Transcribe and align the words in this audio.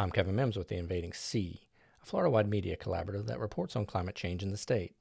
I'm 0.00 0.12
Kevin 0.12 0.36
Mims 0.36 0.56
with 0.56 0.68
the 0.68 0.76
Invading 0.76 1.12
Sea, 1.12 1.62
a 2.00 2.06
Florida 2.06 2.30
wide 2.30 2.48
media 2.48 2.76
collaborative 2.76 3.26
that 3.26 3.40
reports 3.40 3.74
on 3.74 3.84
climate 3.84 4.14
change 4.14 4.44
in 4.44 4.52
the 4.52 4.56
state. 4.56 4.94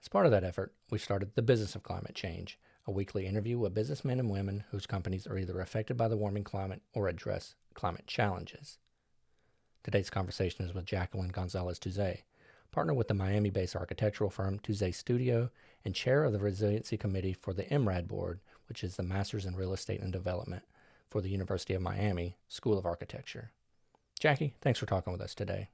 As 0.00 0.06
part 0.06 0.24
of 0.24 0.30
that 0.30 0.44
effort, 0.44 0.72
we 0.88 1.00
started 1.00 1.34
The 1.34 1.42
Business 1.42 1.74
of 1.74 1.82
Climate 1.82 2.14
Change, 2.14 2.56
a 2.86 2.92
weekly 2.92 3.26
interview 3.26 3.58
with 3.58 3.74
businessmen 3.74 4.20
and 4.20 4.30
women 4.30 4.62
whose 4.70 4.86
companies 4.86 5.26
are 5.26 5.36
either 5.36 5.58
affected 5.58 5.96
by 5.96 6.06
the 6.06 6.16
warming 6.16 6.44
climate 6.44 6.80
or 6.94 7.08
address 7.08 7.56
climate 7.74 8.06
challenges. 8.06 8.78
Today's 9.82 10.10
conversation 10.10 10.64
is 10.64 10.72
with 10.72 10.86
Jacqueline 10.86 11.30
Gonzalez 11.30 11.80
Touzet, 11.80 12.18
partner 12.70 12.94
with 12.94 13.08
the 13.08 13.14
Miami 13.14 13.50
based 13.50 13.74
architectural 13.74 14.30
firm 14.30 14.60
Touzet 14.60 14.94
Studio 14.94 15.50
and 15.84 15.92
chair 15.92 16.22
of 16.22 16.32
the 16.32 16.38
Resiliency 16.38 16.96
Committee 16.96 17.32
for 17.32 17.52
the 17.52 17.64
MRAD 17.64 18.06
Board, 18.06 18.38
which 18.68 18.84
is 18.84 18.94
the 18.94 19.02
Masters 19.02 19.44
in 19.44 19.56
Real 19.56 19.72
Estate 19.72 20.02
and 20.02 20.12
Development 20.12 20.62
for 21.10 21.20
the 21.20 21.30
University 21.30 21.74
of 21.74 21.82
Miami 21.82 22.36
School 22.46 22.78
of 22.78 22.86
Architecture. 22.86 23.50
Jackie, 24.18 24.54
thanks 24.60 24.78
for 24.78 24.86
talking 24.86 25.12
with 25.12 25.22
us 25.22 25.34
today. 25.34 25.68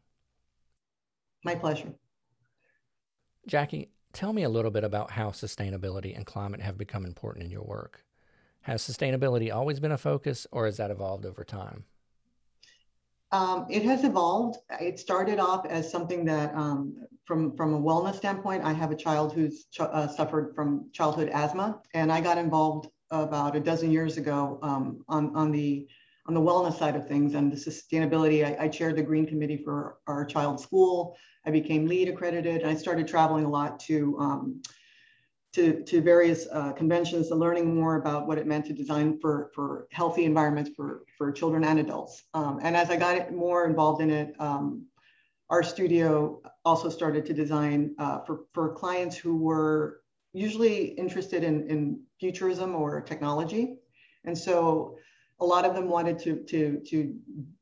My 1.44 1.54
pleasure. 1.54 1.92
Jackie, 3.46 3.90
tell 4.12 4.32
me 4.32 4.42
a 4.42 4.48
little 4.48 4.70
bit 4.70 4.84
about 4.84 5.10
how 5.10 5.30
sustainability 5.30 6.16
and 6.16 6.26
climate 6.26 6.60
have 6.60 6.78
become 6.78 7.04
important 7.04 7.44
in 7.44 7.50
your 7.50 7.64
work. 7.64 8.04
Has 8.62 8.82
sustainability 8.82 9.52
always 9.52 9.80
been 9.80 9.92
a 9.92 9.98
focus, 9.98 10.46
or 10.52 10.66
has 10.66 10.76
that 10.76 10.90
evolved 10.90 11.26
over 11.26 11.42
time? 11.42 11.84
Um, 13.32 13.66
it 13.68 13.82
has 13.82 14.04
evolved. 14.04 14.58
It 14.80 15.00
started 15.00 15.40
off 15.40 15.66
as 15.66 15.90
something 15.90 16.24
that, 16.26 16.54
um, 16.54 16.94
from 17.24 17.56
from 17.56 17.74
a 17.74 17.80
wellness 17.80 18.16
standpoint, 18.16 18.62
I 18.62 18.72
have 18.72 18.90
a 18.92 18.96
child 18.96 19.32
who's 19.32 19.64
ch- 19.64 19.80
uh, 19.80 20.06
suffered 20.06 20.54
from 20.54 20.90
childhood 20.92 21.30
asthma, 21.30 21.80
and 21.94 22.12
I 22.12 22.20
got 22.20 22.38
involved 22.38 22.88
about 23.10 23.56
a 23.56 23.60
dozen 23.60 23.90
years 23.90 24.16
ago 24.16 24.58
um, 24.62 25.02
on 25.08 25.34
on 25.34 25.50
the 25.50 25.88
on 26.26 26.34
the 26.34 26.40
wellness 26.40 26.78
side 26.78 26.94
of 26.94 27.08
things 27.08 27.34
and 27.34 27.50
the 27.50 27.56
sustainability. 27.56 28.44
I, 28.44 28.64
I, 28.64 28.68
chaired 28.68 28.96
the 28.96 29.02
Green 29.02 29.26
Committee 29.26 29.56
for 29.56 29.98
our 30.06 30.24
child 30.24 30.60
school. 30.60 31.16
I 31.44 31.50
became 31.50 31.86
LEED 31.86 32.08
accredited. 32.08 32.62
And 32.62 32.70
I 32.70 32.74
started 32.74 33.08
traveling 33.08 33.44
a 33.44 33.48
lot 33.48 33.80
to, 33.80 34.16
um, 34.18 34.62
to, 35.54 35.82
to 35.82 36.00
various 36.00 36.46
uh, 36.52 36.72
conventions 36.72 37.30
and 37.30 37.40
learning 37.40 37.74
more 37.74 37.96
about 37.96 38.28
what 38.28 38.38
it 38.38 38.46
meant 38.46 38.66
to 38.66 38.72
design 38.72 39.18
for, 39.20 39.50
for 39.54 39.88
healthy 39.90 40.24
environments 40.24 40.70
for, 40.76 41.02
for 41.18 41.32
children 41.32 41.64
and 41.64 41.80
adults. 41.80 42.22
Um, 42.34 42.60
and 42.62 42.76
as 42.76 42.88
I 42.90 42.96
got 42.96 43.32
more 43.32 43.66
involved 43.66 44.00
in 44.00 44.10
it, 44.10 44.34
um, 44.38 44.86
our 45.50 45.62
studio 45.62 46.40
also 46.64 46.88
started 46.88 47.26
to 47.26 47.34
design 47.34 47.94
uh, 47.98 48.20
for, 48.20 48.44
for 48.54 48.72
clients 48.72 49.16
who 49.16 49.36
were 49.36 50.02
usually 50.32 50.84
interested 50.84 51.44
in, 51.44 51.68
in 51.68 52.00
futurism 52.18 52.74
or 52.74 53.00
technology. 53.00 53.76
And 54.24 54.38
so 54.38 54.96
a 55.42 55.44
lot 55.44 55.64
of 55.64 55.74
them 55.74 55.88
wanted 55.88 56.18
to, 56.20 56.36
to, 56.44 56.80
to 56.86 57.14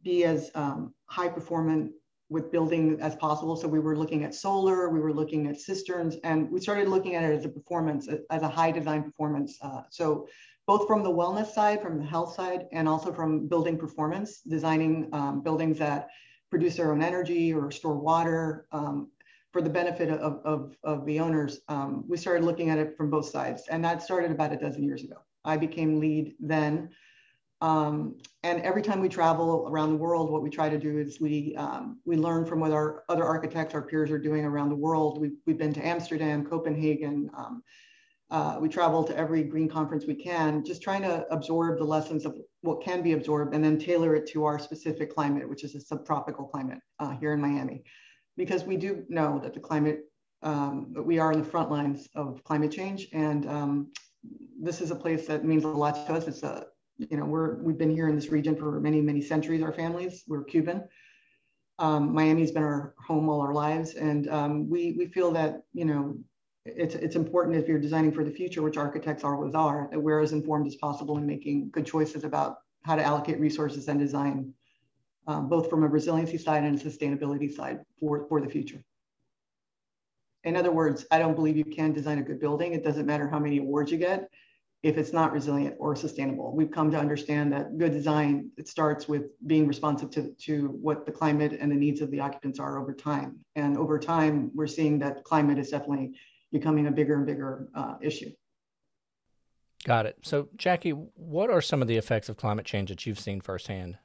be 0.03 0.25
as 0.25 0.51
um, 0.55 0.95
high 1.07 1.29
performant 1.29 1.93
with 2.29 2.53
building 2.53 3.01
as 3.01 3.17
possible. 3.17 3.57
So 3.57 3.67
we 3.67 3.81
were 3.81 3.97
looking 3.97 4.23
at 4.23 4.35
solar, 4.35 4.89
we 4.91 5.01
were 5.01 5.13
looking 5.13 5.49
at 5.49 5.61
cisterns, 5.61 6.17
and 6.23 6.51
we 6.51 6.61
started 6.61 6.89
looking 6.89 7.17
at 7.17 7.25
it 7.25 7.35
as 7.37 7.45
a 7.45 7.49
performance, 7.49 8.09
as 8.31 8.43
a 8.43 8.49
high 8.49 8.71
design 8.71 9.03
performance. 9.03 9.59
Uh, 9.63 9.83
so 9.91 10.29
both 10.67 10.87
from 10.87 11.03
the 11.03 11.11
wellness 11.11 11.53
side, 11.53 11.83
from 11.83 11.99
the 11.99 12.05
health 12.05 12.35
side, 12.35 12.67
and 12.71 12.89
also 12.89 13.13
from 13.13 13.49
building 13.49 13.77
performance, 13.77 14.43
designing 14.43 15.09
um, 15.13 15.41
buildings 15.41 15.79
that 15.79 16.09
produce 16.51 16.77
their 16.77 16.93
own 16.93 17.03
energy 17.03 17.53
or 17.53 17.71
store 17.71 17.97
water 17.97 18.67
um, 18.71 19.11
for 19.53 19.63
the 19.63 19.71
benefit 19.71 20.11
of, 20.11 20.41
of, 20.45 20.77
of 20.85 21.05
the 21.07 21.19
owners. 21.19 21.61
Um, 21.69 22.05
we 22.07 22.17
started 22.17 22.45
looking 22.45 22.71
at 22.71 22.79
it 22.79 22.97
from 22.97 23.11
both 23.11 23.29
sides, 23.29 23.65
and 23.71 23.85
that 23.85 24.03
started 24.03 24.31
about 24.31 24.53
a 24.53 24.57
dozen 24.57 24.85
years 24.85 25.03
ago. 25.03 25.17
I 25.45 25.57
became 25.57 25.99
LEED 25.99 26.35
then. 26.39 26.91
Um, 27.61 28.17
and 28.43 28.63
every 28.63 28.81
time 28.81 29.01
we 29.01 29.09
travel 29.09 29.69
around 29.71 29.91
the 29.91 29.97
world, 29.97 30.31
what 30.31 30.43
we 30.43 30.49
try 30.49 30.71
to 30.71 30.79
do 30.79 30.99
is 30.99 31.21
we 31.21 31.55
um, 31.57 32.01
we 32.07 32.17
learn 32.17 32.47
from 32.47 32.61
what 32.61 32.73
our 32.73 33.05
other 33.09 33.25
architects, 33.25 33.75
our 33.75 33.83
peers 33.83 34.11
are 34.11 34.19
doing 34.19 34.45
around 34.45 34.71
the 34.71 34.77
world. 34.77 35.21
We've, 35.21 35.37
we've 35.47 35.59
been 35.59 35.75
to 35.75 35.87
Amsterdam, 35.87 36.45
Copenhagen. 36.45 37.31
Um, 37.37 37.63
uh, 38.31 38.59
we 38.61 38.69
travel 38.69 39.03
to 39.03 39.17
every 39.17 39.43
green 39.43 39.69
conference 39.69 40.07
we 40.07 40.15
can, 40.15 40.65
just 40.65 40.83
trying 40.83 41.03
to 41.03 41.27
absorb 41.31 41.79
the 41.79 41.85
lessons 41.85 42.25
of 42.25 42.37
what 42.63 42.83
can 42.83 43.03
be 43.03 43.13
absorbed 43.13 43.55
and 43.55 43.65
then 43.65 43.77
tailor 43.77 44.15
it 44.15 44.27
to 44.29 44.45
our 44.45 44.59
specific 44.59 45.13
climate, 45.13 45.49
which 45.49 45.65
is 45.65 45.75
a 45.75 45.81
subtropical 45.81 46.47
climate 46.47 46.79
uh, 47.01 47.11
here 47.19 47.33
in 47.33 47.41
Miami. 47.41 47.83
Because 48.37 48.63
we 48.65 48.77
do 48.77 49.05
know 49.09 49.41
that 49.43 49.53
the 49.53 49.61
climate, 49.61 50.05
um, 50.43 50.95
we 51.05 51.19
are 51.19 51.33
in 51.33 51.41
the 51.41 51.45
front 51.45 51.71
lines 51.71 52.09
of 52.15 52.43
climate 52.45 52.71
change. 52.71 53.09
And 53.13 53.49
um, 53.49 53.93
this 54.61 54.81
is 54.81 54.93
a 54.93 54.97
place 54.97 55.27
that 55.27 55.45
means 55.45 55.65
a 55.65 55.69
lot 55.69 56.07
to 56.07 56.13
us. 56.13 56.29
It's 56.29 56.45
a 56.45 56.67
you 57.09 57.17
know, 57.17 57.25
we're, 57.25 57.55
we've 57.57 57.79
been 57.79 57.91
here 57.91 58.09
in 58.09 58.15
this 58.15 58.29
region 58.29 58.55
for 58.55 58.79
many, 58.81 59.01
many 59.01 59.23
centuries, 59.23 59.63
our 59.63 59.73
families, 59.73 60.25
we're 60.27 60.45
Cuban. 60.45 60.85
Um, 61.79 62.13
Miami's 62.13 62.51
been 62.53 62.63
our 62.63 62.95
home 62.99 63.29
all 63.31 63.41
our 63.41 63.55
lives. 63.55 63.95
And 63.95 64.29
um, 64.29 64.69
we, 64.69 64.95
we 64.99 65.07
feel 65.07 65.31
that, 65.33 65.63
you 65.73 65.87
know, 65.87 66.19
it's, 66.67 66.95
it's 66.95 67.17
important 67.17 67.57
if 67.57 67.67
you're 67.67 67.79
designing 67.79 68.13
for 68.13 68.23
the 68.23 68.31
future, 68.31 68.61
which 68.61 68.77
architects 68.77 69.25
always 69.25 69.55
are, 69.55 69.89
that 69.91 69.99
we're 69.99 70.21
as 70.21 70.33
informed 70.33 70.67
as 70.67 70.75
possible 70.75 71.17
in 71.17 71.27
making 71.27 71.71
good 71.71 71.87
choices 71.87 72.25
about 72.25 72.59
how 72.83 72.97
to 72.97 73.03
allocate 73.03 73.41
resources 73.41 73.89
and 73.89 73.99
design, 73.99 74.53
um, 75.27 75.49
both 75.49 75.71
from 75.71 75.85
a 75.85 75.89
resiliency 75.89 76.37
side 76.37 76.65
and 76.65 76.79
a 76.79 76.85
sustainability 76.85 77.51
side 77.51 77.81
for, 77.99 78.27
for 78.29 78.43
the 78.43 78.49
future. 78.49 78.85
In 80.45 80.57
other 80.57 80.71
words, 80.71 81.07
I 81.11 81.19
don't 81.19 81.35
believe 81.35 81.57
you 81.57 81.65
can 81.65 81.93
design 81.93 82.19
a 82.19 82.23
good 82.23 82.41
building. 82.41 82.75
It 82.75 82.85
doesn't 82.85 83.07
matter 83.07 83.29
how 83.29 83.39
many 83.39 83.59
awards 83.59 83.91
you 83.91 83.99
get 83.99 84.29
if 84.83 84.97
it's 84.97 85.13
not 85.13 85.33
resilient 85.33 85.77
or 85.79 85.95
sustainable. 85.95 86.55
We've 86.55 86.71
come 86.71 86.91
to 86.91 86.99
understand 86.99 87.53
that 87.53 87.77
good 87.77 87.93
design, 87.93 88.51
it 88.57 88.67
starts 88.67 89.07
with 89.07 89.25
being 89.47 89.67
responsive 89.67 90.11
to, 90.13 90.33
to 90.47 90.69
what 90.69 91.05
the 91.05 91.13
climate 91.13 91.59
and 91.61 91.71
the 91.71 91.77
needs 91.77 92.01
of 92.01 92.11
the 92.11 92.21
occupants 92.21 92.59
are 92.59 92.81
over 92.81 92.95
time. 92.95 93.41
And 93.57 93.77
over 93.77 93.99
time, 93.99 94.51
we're 94.55 94.67
seeing 94.67 94.99
that 95.01 95.23
climate 95.25 95.59
is 95.59 95.71
definitely 95.71 96.13
becoming 96.51 96.87
a 96.87 96.91
bigger 96.91 97.17
and 97.17 97.27
bigger 97.27 97.69
uh, 97.75 97.97
issue. 98.01 98.31
Got 99.85 100.07
it. 100.07 100.17
So, 100.23 100.49
Jackie, 100.57 100.91
what 100.91 101.51
are 101.51 101.61
some 101.61 101.83
of 101.83 101.89
the 101.89 101.97
effects 101.97 102.29
of 102.29 102.37
climate 102.37 102.65
change 102.67 102.89
that 102.89 103.05
you've 103.07 103.21
seen 103.21 103.41
firsthand? 103.41 103.99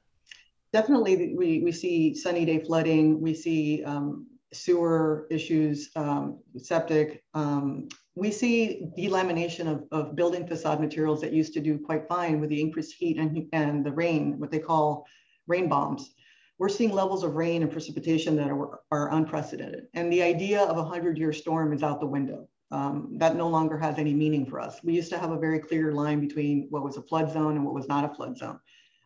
Definitely, 0.74 1.36
we, 1.38 1.60
we 1.60 1.72
see 1.72 2.14
sunny 2.14 2.44
day 2.44 2.60
flooding. 2.60 3.22
We 3.22 3.34
see 3.34 3.84
um, 3.86 4.28
sewer 4.52 5.28
issues, 5.30 5.90
um, 5.96 6.40
septic. 6.58 7.24
Um, 7.34 7.88
we 8.16 8.32
see 8.32 8.88
delamination 8.98 9.68
of, 9.68 9.84
of 9.92 10.16
building 10.16 10.48
facade 10.48 10.80
materials 10.80 11.22
that 11.22 11.34
used 11.34 11.54
to 11.54 11.60
do 11.60 11.78
quite 11.78 12.08
fine 12.08 12.40
with 12.40 12.50
the 12.50 12.62
increased 12.62 12.96
heat 12.98 13.18
and, 13.18 13.48
and 13.52 13.86
the 13.86 13.92
rain, 13.92 14.40
what 14.40 14.52
they 14.52 14.60
call 14.60 15.06
rain 15.48 15.68
bombs. 15.68 16.14
We're 16.58 16.70
seeing 16.70 16.92
levels 16.92 17.24
of 17.24 17.36
rain 17.36 17.62
and 17.62 17.72
precipitation 17.72 18.38
that 18.38 18.50
are, 18.50 18.80
are 18.90 19.12
unprecedented. 19.12 19.88
And 19.94 20.12
the 20.12 20.24
idea 20.24 20.62
of 20.62 20.78
a 20.78 20.84
100 20.84 21.18
year 21.18 21.34
storm 21.34 21.74
is 21.74 21.84
out 21.84 22.00
the 22.00 22.08
window. 22.08 22.48
Um, 22.72 23.18
that 23.20 23.36
no 23.36 23.48
longer 23.48 23.78
has 23.78 24.00
any 24.00 24.14
meaning 24.14 24.46
for 24.46 24.60
us. 24.60 24.80
We 24.84 24.94
used 24.94 25.12
to 25.12 25.20
have 25.20 25.32
a 25.32 25.38
very 25.38 25.60
clear 25.60 25.92
line 25.92 26.20
between 26.20 26.68
what 26.72 26.84
was 26.84 26.98
a 26.98 27.02
flood 27.02 27.32
zone 27.32 27.56
and 27.56 27.66
what 27.66 27.76
was 27.76 27.88
not 27.88 28.10
a 28.10 28.16
flood 28.16 28.38
zone. 28.38 28.60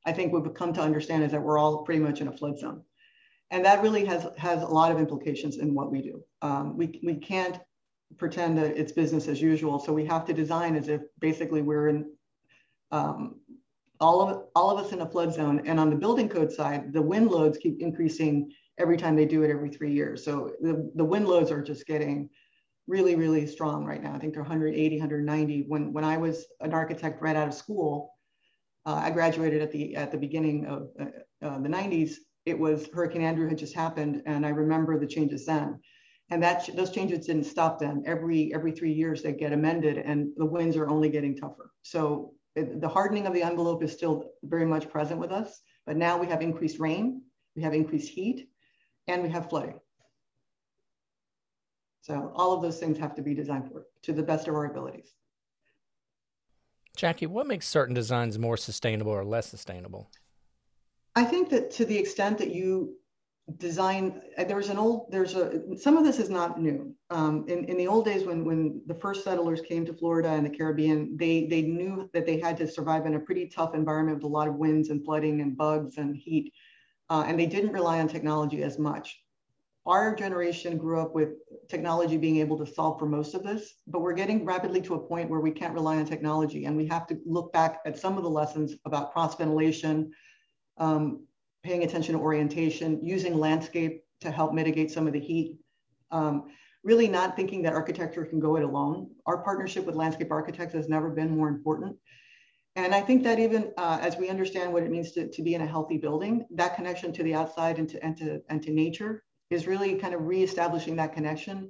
I 0.05 0.13
think 0.13 0.31
what 0.31 0.43
we've 0.43 0.53
come 0.53 0.71
to 0.73 0.81
understand 0.81 1.23
is 1.23 1.31
that 1.31 1.41
we're 1.41 1.57
all 1.57 1.83
pretty 1.83 1.99
much 1.99 2.21
in 2.21 2.29
a 2.29 2.37
flood 2.37 2.57
zone 2.57 2.83
and 3.51 3.65
that 3.65 3.81
really 3.81 4.05
has 4.05 4.27
has 4.37 4.61
a 4.61 4.67
lot 4.67 4.91
of 4.91 4.99
implications 4.99 5.57
in 5.57 5.73
what 5.73 5.91
we 5.91 6.01
do. 6.01 6.23
Um, 6.41 6.77
we 6.77 6.99
we 7.03 7.15
can't 7.15 7.59
pretend 8.17 8.57
that 8.57 8.77
it's 8.77 8.91
business 8.91 9.27
as 9.27 9.41
usual, 9.41 9.79
so 9.79 9.93
we 9.93 10.05
have 10.05 10.25
to 10.25 10.33
design 10.33 10.75
as 10.75 10.87
if 10.89 11.01
basically 11.19 11.61
we're 11.61 11.89
in 11.89 12.11
um, 12.91 13.39
all 13.99 14.21
of 14.21 14.45
all 14.55 14.71
of 14.71 14.83
us 14.83 14.91
in 14.91 15.01
a 15.01 15.09
flood 15.09 15.33
zone. 15.33 15.61
And 15.65 15.79
on 15.79 15.89
the 15.89 15.95
building 15.95 16.29
code 16.29 16.51
side, 16.51 16.93
the 16.93 17.01
wind 17.01 17.29
loads 17.29 17.57
keep 17.57 17.81
increasing 17.81 18.51
every 18.77 18.97
time 18.97 19.15
they 19.15 19.25
do 19.25 19.43
it 19.43 19.51
every 19.51 19.69
three 19.69 19.91
years. 19.93 20.23
So 20.23 20.51
the, 20.61 20.89
the 20.95 21.03
wind 21.03 21.27
loads 21.27 21.51
are 21.51 21.61
just 21.61 21.85
getting 21.85 22.29
really 22.87 23.15
really 23.15 23.45
strong 23.45 23.85
right 23.85 24.01
now. 24.01 24.13
I 24.13 24.19
think 24.19 24.33
they're 24.33 24.41
180, 24.41 24.97
190. 24.97 25.65
When 25.67 25.93
when 25.93 26.03
I 26.03 26.17
was 26.17 26.45
an 26.61 26.73
architect 26.73 27.21
right 27.21 27.35
out 27.35 27.47
of 27.47 27.53
school, 27.53 28.13
uh, 28.85 29.01
I 29.03 29.11
graduated 29.11 29.61
at 29.61 29.71
the 29.71 29.95
at 29.95 30.11
the 30.11 30.17
beginning 30.17 30.65
of 30.65 30.89
uh, 30.99 31.45
uh, 31.45 31.59
the 31.59 31.69
90s 31.69 32.15
it 32.45 32.57
was 32.57 32.89
Hurricane 32.93 33.21
Andrew 33.21 33.47
had 33.47 33.57
just 33.57 33.75
happened, 33.75 34.23
and 34.25 34.45
I 34.45 34.50
remember 34.50 35.00
the 35.00 35.07
changes 35.07 35.45
then. 35.45 35.79
And 36.31 36.43
that 36.43 36.69
those 36.75 36.91
changes 36.91 37.25
didn't 37.25 37.45
stop 37.45 37.79
them. 37.79 38.03
Every 38.05 38.53
every 38.53 38.71
three 38.71 38.93
years 38.93 39.23
they 39.23 39.33
get 39.33 39.51
amended, 39.51 39.97
and 39.97 40.29
the 40.37 40.45
winds 40.45 40.77
are 40.77 40.87
only 40.87 41.09
getting 41.09 41.35
tougher. 41.35 41.71
So 41.81 42.33
it, 42.55 42.81
the 42.81 42.87
hardening 42.87 43.25
of 43.25 43.33
the 43.33 43.41
envelope 43.41 43.83
is 43.83 43.91
still 43.91 44.31
very 44.43 44.65
much 44.65 44.89
present 44.89 45.19
with 45.19 45.31
us. 45.31 45.61
But 45.85 45.97
now 45.97 46.17
we 46.19 46.27
have 46.27 46.41
increased 46.41 46.79
rain, 46.79 47.23
we 47.55 47.63
have 47.63 47.73
increased 47.73 48.09
heat, 48.09 48.49
and 49.07 49.23
we 49.23 49.29
have 49.29 49.49
flooding. 49.49 49.79
So 52.01 52.31
all 52.35 52.53
of 52.53 52.61
those 52.61 52.79
things 52.79 52.97
have 52.99 53.15
to 53.15 53.21
be 53.21 53.33
designed 53.33 53.71
for 53.71 53.85
to 54.03 54.13
the 54.13 54.23
best 54.23 54.47
of 54.47 54.55
our 54.55 54.65
abilities. 54.65 55.13
Jackie, 56.95 57.27
what 57.27 57.47
makes 57.47 57.67
certain 57.67 57.95
designs 57.95 58.37
more 58.37 58.57
sustainable 58.57 59.11
or 59.11 59.23
less 59.23 59.47
sustainable? 59.47 60.09
I 61.15 61.23
think 61.23 61.49
that 61.49 61.71
to 61.71 61.85
the 61.85 61.97
extent 61.97 62.37
that 62.39 62.51
you 62.51 62.95
design, 63.57 64.22
uh, 64.38 64.44
there's 64.44 64.69
an 64.69 64.78
old, 64.78 65.12
there's 65.12 65.36
a, 65.36 65.62
some 65.78 65.98
of 65.98 66.04
this 66.04 66.19
is 66.19 66.30
not 66.30 66.62
new. 66.62 66.96
Um, 67.10 67.46
in, 67.48 67.66
in 67.66 67.78
the 67.78 67.88
old 67.88 68.06
days 68.06 68.24
when, 68.24 68.46
when 68.46 68.81
the 68.86 68.94
first 68.94 69.24
settlers 69.24 69.62
came 69.62 69.86
to 69.86 69.94
Florida 69.94 70.30
and 70.30 70.46
the 70.46 70.56
Caribbean, 70.57 71.18
they, 71.18 71.46
they 71.46 71.63
knew 71.63 72.10
that 72.13 72.25
they 72.25 72.40
had 72.40 72.57
to 72.57 72.68
survive 72.68 73.06
in 73.06 73.16
a 73.16 73.19
pretty 73.19 73.48
tough 73.48 73.74
environment 73.74 74.18
with 74.18 74.25
a 74.25 74.28
lot 74.28 74.48
of 74.48 74.56
winds 74.56 74.90
and 74.90 75.04
flooding 75.04 75.42
and 75.42 75.57
bugs 75.57 75.98
and 75.98 76.16
heat. 76.16 76.54
uh, 77.10 77.24
and 77.25 77.40
they 77.40 77.46
didn't 77.46 77.72
rely 77.72 78.00
on 78.00 78.07
technology 78.07 78.63
as 78.63 78.78
much. 78.78 79.22
Our 79.86 80.13
generation 80.13 80.78
grew 80.78 81.01
up 81.01 81.16
with 81.16 81.30
technology 81.68 82.18
being 82.18 82.38
able 82.38 82.57
to 82.60 82.66
solve 82.66 83.00
for 83.00 83.07
most 83.07 83.34
of 83.34 83.44
this, 83.44 83.75
but 83.88 84.01
we're 84.01 84.13
getting 84.13 84.46
rapidly 84.46 84.81
to 84.81 84.96
a 84.96 85.00
point 85.00 85.30
where 85.30 85.40
we 85.40 85.51
can't 85.51 85.74
rely 85.74 85.98
on 85.98 86.06
technology 86.06 86.66
and 86.66 86.78
we 86.78 86.86
have 86.88 87.07
to 87.07 87.18
look 87.25 87.51
back 87.54 87.80
at 87.86 87.98
some 87.98 88.18
of 88.18 88.24
the 88.24 88.30
lessons 88.30 88.75
about 88.86 89.12
cross 89.12 89.36
ventilation, 89.36 90.12
um, 90.78 91.25
paying 91.63 91.83
attention 91.83 92.15
to 92.15 92.21
orientation, 92.21 93.00
using 93.03 93.38
landscape 93.38 94.03
to 94.21 94.31
help 94.31 94.53
mitigate 94.53 94.91
some 94.91 95.07
of 95.07 95.13
the 95.13 95.19
heat. 95.19 95.57
Um, 96.11 96.50
really 96.83 97.07
not 97.07 97.35
thinking 97.35 97.61
that 97.63 97.73
architecture 97.73 98.25
can 98.25 98.39
go 98.39 98.56
it 98.56 98.63
alone. 98.63 99.09
Our 99.25 99.44
partnership 99.44 99.85
with 99.85 99.95
landscape 99.95 100.31
architects 100.31 100.73
has 100.73 100.88
never 100.88 101.09
been 101.09 101.35
more 101.35 101.50
important. 101.50 101.97
And 102.75 102.95
I 102.95 103.01
think 103.01 103.23
that 103.23 103.39
even 103.39 103.73
uh, 103.77 104.00
as 104.01 104.15
we 104.15 104.29
understand 104.29 104.71
what 104.71 104.83
it 104.83 104.91
means 104.91 105.11
to, 105.13 105.27
to 105.27 105.41
be 105.44 105.56
in 105.56 105.61
a 105.61 105.65
healthy 105.65 105.97
building, 105.97 106.45
that 106.51 106.75
connection 106.75 107.11
to 107.13 107.23
the 107.23 107.33
outside 107.35 107.77
and 107.79 107.89
to, 107.89 108.03
and 108.03 108.17
to, 108.17 108.41
and 108.50 108.63
to 108.63 108.71
nature 108.71 109.23
is 109.50 109.67
really 109.67 109.95
kind 109.95 110.13
of 110.13 110.25
reestablishing 110.25 110.95
that 110.95 111.13
connection. 111.13 111.69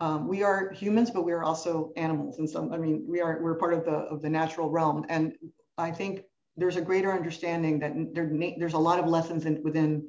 Um, 0.00 0.28
we 0.28 0.42
are 0.42 0.70
humans, 0.70 1.10
but 1.10 1.24
we 1.24 1.32
are 1.32 1.42
also 1.42 1.92
animals. 1.96 2.38
And 2.38 2.48
some, 2.48 2.72
I 2.72 2.78
mean, 2.78 3.04
we 3.06 3.20
are, 3.20 3.40
we're 3.42 3.56
part 3.56 3.74
of 3.74 3.84
the, 3.84 3.90
of 3.90 4.22
the 4.22 4.30
natural 4.30 4.70
realm. 4.70 5.04
And 5.08 5.34
I 5.76 5.90
think 5.90 6.22
there's 6.58 6.76
a 6.76 6.82
greater 6.82 7.12
understanding 7.12 7.78
that 7.78 7.92
there, 8.14 8.30
there's 8.58 8.74
a 8.74 8.78
lot 8.78 8.98
of 8.98 9.06
lessons 9.06 9.46
in, 9.46 9.62
within 9.62 10.08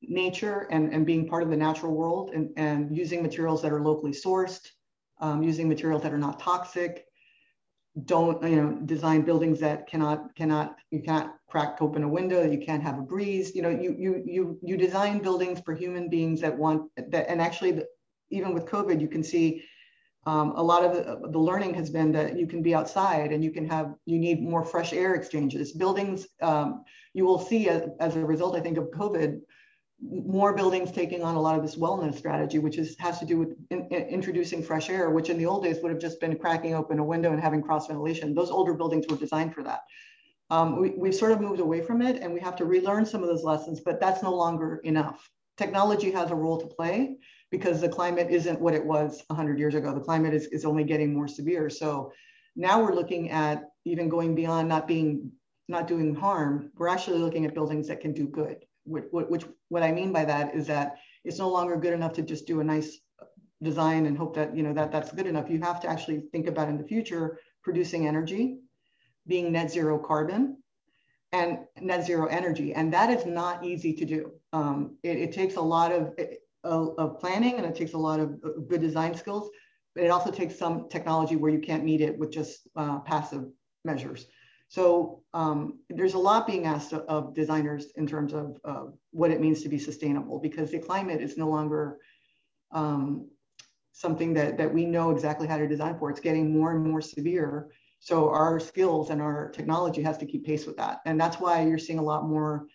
nature 0.00 0.66
and, 0.70 0.92
and 0.92 1.04
being 1.04 1.28
part 1.28 1.42
of 1.42 1.50
the 1.50 1.56
natural 1.56 1.94
world 1.94 2.30
and, 2.30 2.50
and 2.56 2.96
using 2.96 3.22
materials 3.22 3.60
that 3.62 3.72
are 3.72 3.82
locally 3.82 4.12
sourced, 4.12 4.68
um, 5.20 5.42
using 5.42 5.68
materials 5.68 6.02
that 6.02 6.12
are 6.12 6.18
not 6.18 6.38
toxic, 6.38 7.06
don't 8.06 8.42
you 8.42 8.56
know 8.56 8.72
design 8.86 9.22
buildings 9.22 9.60
that 9.60 9.86
cannot 9.86 10.34
cannot 10.34 10.76
you 10.90 11.00
can't 11.00 11.30
crack 11.46 11.80
open 11.80 12.02
a 12.02 12.08
window 12.08 12.42
you 12.42 12.58
can't 12.58 12.82
have 12.82 12.98
a 12.98 13.02
breeze. 13.02 13.54
You 13.54 13.62
know 13.62 13.70
you 13.70 13.94
you 13.96 14.22
you 14.26 14.58
you 14.62 14.76
design 14.76 15.20
buildings 15.20 15.60
for 15.64 15.74
human 15.74 16.08
beings 16.08 16.40
that 16.40 16.56
want 16.56 16.90
that 16.96 17.30
and 17.30 17.40
actually 17.40 17.70
the, 17.70 17.86
even 18.30 18.52
with 18.52 18.66
covid 18.66 19.00
you 19.00 19.06
can 19.06 19.22
see 19.22 19.62
um, 20.26 20.52
a 20.56 20.62
lot 20.62 20.84
of 20.84 20.92
the, 20.94 21.28
the, 21.28 21.38
learning 21.38 21.74
has 21.74 21.90
been 21.90 22.10
that 22.12 22.38
you 22.38 22.46
can 22.46 22.62
be 22.62 22.74
outside 22.74 23.32
and 23.32 23.44
you 23.44 23.50
can 23.50 23.68
have 23.68 23.94
you 24.06 24.18
need 24.18 24.42
more 24.42 24.64
fresh 24.64 24.92
air 24.92 25.14
exchanges 25.14 25.72
buildings 25.72 26.26
um, 26.42 26.84
you 27.12 27.24
will 27.24 27.38
see 27.38 27.68
as, 27.68 27.88
as 28.00 28.16
a 28.16 28.24
result 28.24 28.56
i 28.56 28.60
think 28.60 28.78
of 28.78 28.90
covid 28.90 29.40
more 30.00 30.54
buildings 30.54 30.90
taking 30.90 31.22
on 31.22 31.34
a 31.34 31.40
lot 31.40 31.56
of 31.56 31.62
this 31.62 31.76
wellness 31.76 32.16
strategy, 32.16 32.58
which 32.58 32.78
is 32.78 32.96
has 32.98 33.18
to 33.18 33.24
do 33.24 33.38
with 33.38 33.56
in, 33.70 33.86
in, 33.90 34.02
introducing 34.08 34.62
fresh 34.62 34.90
air, 34.90 35.10
which 35.10 35.30
in 35.30 35.38
the 35.38 35.46
old 35.46 35.64
days 35.64 35.78
would 35.82 35.90
have 35.90 36.00
just 36.00 36.20
been 36.20 36.36
cracking 36.36 36.74
open 36.74 36.98
a 36.98 37.04
window 37.04 37.32
and 37.32 37.40
having 37.40 37.62
cross 37.62 37.86
ventilation. 37.86 38.34
Those 38.34 38.50
older 38.50 38.74
buildings 38.74 39.06
were 39.08 39.16
designed 39.16 39.54
for 39.54 39.62
that. 39.62 39.80
Um, 40.50 40.80
we, 40.80 40.90
we've 40.90 41.14
sort 41.14 41.32
of 41.32 41.40
moved 41.40 41.60
away 41.60 41.80
from 41.80 42.02
it 42.02 42.22
and 42.22 42.32
we 42.32 42.40
have 42.40 42.56
to 42.56 42.64
relearn 42.64 43.06
some 43.06 43.22
of 43.22 43.28
those 43.28 43.44
lessons, 43.44 43.80
but 43.80 44.00
that's 44.00 44.22
no 44.22 44.34
longer 44.34 44.80
enough. 44.84 45.30
Technology 45.56 46.10
has 46.10 46.30
a 46.30 46.34
role 46.34 46.60
to 46.60 46.66
play 46.66 47.16
because 47.56 47.80
the 47.80 47.88
climate 47.88 48.28
isn't 48.30 48.60
what 48.60 48.74
it 48.74 48.84
was 48.84 49.22
100 49.28 49.58
years 49.58 49.74
ago. 49.74 49.94
The 49.94 50.00
climate 50.00 50.34
is, 50.34 50.46
is 50.46 50.64
only 50.64 50.84
getting 50.84 51.14
more 51.14 51.28
severe. 51.28 51.70
So 51.70 52.12
now 52.56 52.82
we're 52.82 52.94
looking 52.94 53.30
at 53.30 53.70
even 53.84 54.08
going 54.08 54.34
beyond 54.34 54.68
not 54.68 54.88
being, 54.88 55.30
not 55.68 55.86
doing 55.86 56.14
harm. 56.14 56.70
We're 56.76 56.88
actually 56.88 57.18
looking 57.18 57.44
at 57.44 57.54
buildings 57.54 57.88
that 57.88 58.00
can 58.00 58.12
do 58.12 58.26
good 58.26 58.64
which, 58.84 59.04
which 59.10 59.44
what 59.68 59.82
I 59.82 59.92
mean 59.92 60.12
by 60.12 60.24
that 60.24 60.54
is 60.54 60.66
that 60.66 60.96
it's 61.24 61.38
no 61.38 61.48
longer 61.48 61.76
good 61.76 61.94
enough 61.94 62.12
to 62.14 62.22
just 62.22 62.46
do 62.46 62.60
a 62.60 62.64
nice 62.64 62.98
design 63.62 64.06
and 64.06 64.16
hope 64.16 64.34
that 64.36 64.54
you 64.56 64.62
know 64.62 64.74
that 64.74 64.92
that's 64.92 65.12
good 65.12 65.26
enough. 65.26 65.48
You 65.48 65.60
have 65.60 65.80
to 65.80 65.88
actually 65.88 66.24
think 66.32 66.46
about 66.46 66.68
in 66.68 66.78
the 66.78 66.84
future 66.84 67.38
producing 67.62 68.06
energy, 68.06 68.58
being 69.26 69.52
net 69.52 69.70
zero 69.70 69.98
carbon, 69.98 70.58
and 71.32 71.60
net 71.80 72.04
zero 72.04 72.26
energy, 72.26 72.74
and 72.74 72.92
that 72.92 73.10
is 73.10 73.24
not 73.24 73.64
easy 73.64 73.94
to 73.94 74.04
do. 74.04 74.32
Um, 74.52 74.96
it, 75.02 75.16
it, 75.18 75.32
takes 75.32 75.56
a 75.56 75.60
lot 75.60 75.92
of, 76.64 77.20
planning 77.20 77.56
and 77.56 77.66
it 77.66 77.74
takes 77.74 77.92
a 77.92 77.98
lot 77.98 78.20
of 78.20 78.40
good 78.68 78.80
design 78.80 79.14
skills, 79.14 79.50
but 79.94 80.04
it 80.04 80.08
also 80.08 80.30
takes 80.30 80.56
some 80.56 80.88
technology 80.88 81.36
where 81.36 81.50
you 81.50 81.60
can't 81.60 81.84
meet 81.84 82.00
it 82.00 82.18
with 82.18 82.32
just 82.32 82.68
uh, 82.76 83.00
passive 83.00 83.44
measures. 83.84 84.26
So 84.68 85.22
um, 85.34 85.78
there's 85.90 86.14
a 86.14 86.18
lot 86.18 86.46
being 86.46 86.66
asked 86.66 86.92
of, 86.92 87.02
of 87.02 87.34
designers 87.34 87.86
in 87.96 88.06
terms 88.06 88.32
of 88.32 88.56
uh, 88.64 88.84
what 89.10 89.30
it 89.30 89.40
means 89.40 89.62
to 89.62 89.68
be 89.68 89.78
sustainable 89.78 90.40
because 90.40 90.70
the 90.70 90.78
climate 90.78 91.20
is 91.20 91.36
no 91.36 91.48
longer 91.48 91.98
um, 92.72 93.28
something 93.92 94.34
that, 94.34 94.58
that 94.58 94.72
we 94.72 94.84
know 94.84 95.10
exactly 95.10 95.46
how 95.46 95.58
to 95.58 95.68
design 95.68 95.96
for. 95.98 96.10
It's 96.10 96.20
getting 96.20 96.52
more 96.52 96.72
and 96.72 96.84
more 96.84 97.00
severe. 97.00 97.70
So 98.00 98.28
our 98.30 98.58
skills 98.58 99.10
and 99.10 99.22
our 99.22 99.50
technology 99.50 100.02
has 100.02 100.18
to 100.18 100.26
keep 100.26 100.44
pace 100.44 100.66
with 100.66 100.76
that. 100.78 101.00
And 101.06 101.20
that's 101.20 101.38
why 101.38 101.62
you're 101.62 101.78
seeing 101.78 102.00
a 102.00 102.02
lot 102.02 102.28
more 102.28 102.66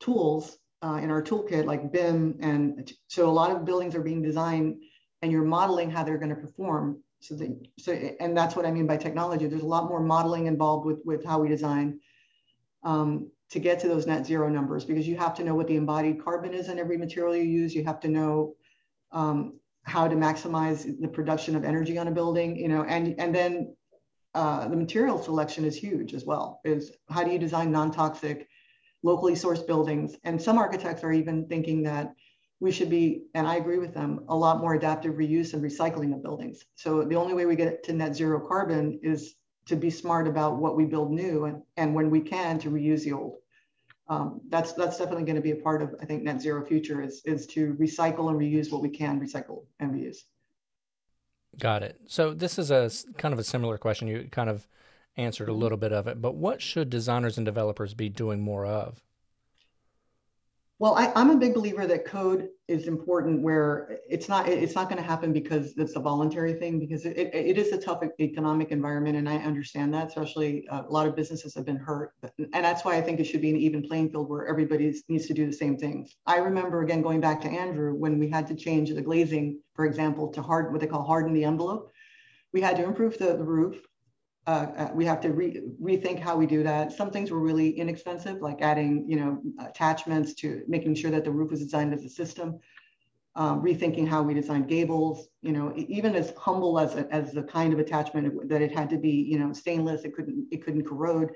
tools 0.00 0.58
uh, 0.84 0.96
in 0.96 1.10
our 1.10 1.22
toolkit 1.22 1.64
like 1.64 1.92
BIM. 1.92 2.38
And 2.40 2.92
so 3.08 3.28
a 3.28 3.32
lot 3.32 3.50
of 3.50 3.64
buildings 3.64 3.94
are 3.94 4.02
being 4.02 4.22
designed 4.22 4.82
and 5.22 5.32
you're 5.32 5.44
modeling 5.44 5.90
how 5.90 6.04
they're 6.04 6.18
going 6.18 6.34
to 6.34 6.40
perform 6.40 6.98
so 7.24 7.34
the, 7.34 7.56
so 7.78 7.92
and 7.92 8.36
that's 8.36 8.54
what 8.54 8.66
I 8.66 8.70
mean 8.70 8.86
by 8.86 8.98
technology. 8.98 9.46
There's 9.46 9.62
a 9.62 9.66
lot 9.66 9.88
more 9.88 10.00
modeling 10.00 10.46
involved 10.46 10.84
with 10.84 10.98
with 11.06 11.24
how 11.24 11.38
we 11.38 11.48
design 11.48 11.98
um, 12.82 13.30
to 13.50 13.58
get 13.58 13.80
to 13.80 13.88
those 13.88 14.06
net 14.06 14.26
zero 14.26 14.50
numbers 14.50 14.84
because 14.84 15.08
you 15.08 15.16
have 15.16 15.34
to 15.36 15.44
know 15.44 15.54
what 15.54 15.66
the 15.66 15.76
embodied 15.76 16.22
carbon 16.22 16.52
is 16.52 16.68
in 16.68 16.78
every 16.78 16.98
material 16.98 17.34
you 17.34 17.44
use. 17.44 17.74
You 17.74 17.82
have 17.84 17.98
to 18.00 18.08
know 18.08 18.56
um, 19.10 19.58
how 19.84 20.06
to 20.06 20.14
maximize 20.14 21.00
the 21.00 21.08
production 21.08 21.56
of 21.56 21.64
energy 21.64 21.96
on 21.96 22.08
a 22.08 22.10
building. 22.10 22.58
You 22.58 22.68
know, 22.68 22.84
and 22.84 23.14
and 23.18 23.34
then 23.34 23.74
uh, 24.34 24.68
the 24.68 24.76
material 24.76 25.22
selection 25.22 25.64
is 25.64 25.74
huge 25.74 26.12
as 26.12 26.26
well. 26.26 26.60
Is 26.62 26.92
how 27.08 27.24
do 27.24 27.30
you 27.30 27.38
design 27.38 27.72
non-toxic, 27.72 28.46
locally 29.04 29.34
sourced 29.34 29.64
buildings? 29.64 30.16
And 30.24 30.42
some 30.42 30.58
architects 30.58 31.04
are 31.04 31.12
even 31.12 31.46
thinking 31.46 31.84
that 31.84 32.14
we 32.58 32.72
should 32.72 32.90
be, 32.90 33.26
and 33.34 33.46
I 33.46 33.56
agree 33.56 33.78
with 33.78 33.94
them, 33.94 34.24
a 34.28 34.36
lot 34.36 34.58
more 34.60 34.74
adaptive 34.74 35.14
reuse 35.14 35.54
and 35.54 35.62
recycling 35.62 36.12
of 36.12 36.22
buildings. 36.22 36.64
So 36.74 37.04
the 37.04 37.14
only 37.14 37.34
way 37.34 37.46
we 37.46 37.54
get 37.54 37.84
to 37.84 37.92
net 37.92 38.16
zero 38.16 38.40
carbon 38.40 38.98
is 39.02 39.36
to 39.66 39.76
be 39.76 39.90
smart 39.90 40.26
about 40.26 40.56
what 40.56 40.76
we 40.76 40.84
build 40.84 41.12
new 41.12 41.44
and, 41.44 41.62
and 41.76 41.94
when 41.94 42.10
we 42.10 42.20
can 42.20 42.58
to 42.60 42.70
reuse 42.70 43.04
the 43.04 43.12
old. 43.12 43.36
Um, 44.08 44.42
that's 44.50 44.72
that's 44.74 44.98
definitely 44.98 45.24
going 45.24 45.36
to 45.36 45.42
be 45.42 45.52
a 45.52 45.56
part 45.56 45.80
of 45.80 45.94
I 46.00 46.04
think 46.04 46.22
net 46.22 46.40
zero 46.40 46.64
future 46.64 47.00
is 47.00 47.22
is 47.24 47.46
to 47.48 47.74
recycle 47.80 48.28
and 48.28 48.38
reuse 48.38 48.70
what 48.70 48.82
we 48.82 48.90
can 48.90 49.18
recycle 49.18 49.64
and 49.80 49.92
reuse. 49.92 50.18
Got 51.58 51.82
it. 51.82 51.98
So 52.06 52.34
this 52.34 52.58
is 52.58 52.70
a 52.70 52.90
kind 53.16 53.32
of 53.32 53.38
a 53.38 53.44
similar 53.44 53.78
question. 53.78 54.08
You 54.08 54.28
kind 54.30 54.50
of 54.50 54.66
answered 55.16 55.48
a 55.48 55.52
mm-hmm. 55.52 55.62
little 55.62 55.78
bit 55.78 55.92
of 55.92 56.06
it, 56.06 56.20
but 56.20 56.34
what 56.34 56.60
should 56.60 56.90
designers 56.90 57.36
and 57.36 57.44
developers 57.44 57.94
be 57.94 58.08
doing 58.08 58.40
more 58.40 58.66
of? 58.66 59.02
Well, 60.80 60.96
I, 60.96 61.12
am 61.14 61.30
a 61.30 61.36
big 61.36 61.54
believer 61.54 61.86
that 61.86 62.04
code 62.04 62.48
is 62.66 62.88
important 62.88 63.42
where 63.42 63.98
it's 64.08 64.28
not 64.28 64.48
it's 64.48 64.74
not 64.74 64.88
going 64.88 65.00
to 65.00 65.08
happen 65.08 65.32
because 65.32 65.76
it's 65.76 65.94
a 65.94 66.00
voluntary 66.00 66.54
thing 66.54 66.80
because 66.80 67.04
it, 67.04 67.16
it 67.16 67.56
is 67.56 67.72
a 67.72 67.78
tough 67.78 68.02
economic 68.18 68.72
environment 68.72 69.16
and 69.16 69.28
I 69.28 69.36
understand 69.36 69.94
that 69.94 70.08
especially 70.08 70.66
uh, 70.68 70.82
a 70.82 70.90
lot 70.90 71.06
of 71.06 71.14
businesses 71.14 71.54
have 71.54 71.64
been 71.64 71.76
hurt 71.76 72.12
and 72.38 72.64
that's 72.64 72.84
why 72.84 72.96
I 72.96 73.02
think 73.02 73.20
it 73.20 73.24
should 73.24 73.40
be 73.40 73.50
an 73.50 73.56
even 73.56 73.86
playing 73.86 74.10
field 74.10 74.28
where 74.28 74.46
everybody 74.46 74.92
needs 75.08 75.26
to 75.26 75.34
do 75.34 75.46
the 75.46 75.52
same 75.52 75.76
things. 75.76 76.16
I 76.26 76.38
remember 76.38 76.82
again 76.82 77.02
going 77.02 77.20
back 77.20 77.40
to 77.42 77.48
Andrew 77.48 77.94
when 77.94 78.18
we 78.18 78.28
had 78.28 78.46
to 78.48 78.54
change 78.56 78.92
the 78.92 79.02
glazing 79.02 79.60
for 79.74 79.86
example 79.86 80.28
to 80.32 80.42
hard 80.42 80.72
what 80.72 80.80
they 80.80 80.86
call 80.88 81.04
harden 81.04 81.32
the 81.32 81.44
envelope. 81.44 81.92
We 82.52 82.60
had 82.60 82.76
to 82.76 82.84
improve 82.84 83.16
the, 83.16 83.36
the 83.36 83.44
roof 83.44 83.76
uh, 84.46 84.66
uh, 84.76 84.90
we 84.94 85.04
have 85.04 85.20
to 85.22 85.32
re- 85.32 85.62
rethink 85.82 86.18
how 86.20 86.36
we 86.36 86.46
do 86.46 86.62
that. 86.62 86.92
Some 86.92 87.10
things 87.10 87.30
were 87.30 87.40
really 87.40 87.70
inexpensive, 87.70 88.40
like 88.40 88.60
adding, 88.60 89.08
you 89.08 89.16
know, 89.16 89.40
attachments 89.58 90.34
to 90.34 90.62
making 90.68 90.94
sure 90.96 91.10
that 91.10 91.24
the 91.24 91.30
roof 91.30 91.50
was 91.50 91.60
designed 91.60 91.94
as 91.94 92.04
a 92.04 92.08
system. 92.08 92.58
Um, 93.36 93.62
rethinking 93.64 94.06
how 94.06 94.22
we 94.22 94.32
design 94.32 94.64
gables, 94.64 95.26
you 95.42 95.50
know, 95.50 95.72
even 95.76 96.14
as 96.14 96.32
humble 96.36 96.78
as, 96.78 96.94
as 96.94 97.32
the 97.32 97.42
kind 97.42 97.72
of 97.72 97.80
attachment 97.80 98.48
that 98.48 98.62
it 98.62 98.70
had 98.70 98.88
to 98.90 98.96
be, 98.96 99.10
you 99.10 99.40
know, 99.40 99.52
stainless, 99.52 100.04
it 100.04 100.14
couldn't, 100.14 100.46
it 100.52 100.64
couldn't 100.64 100.84
corrode. 100.84 101.30